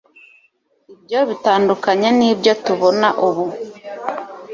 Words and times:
ibyo 0.93 1.19
bitandukanye 1.29 2.09
nibyo 2.17 2.53
tubona 2.65 3.07
ubu 3.27 3.45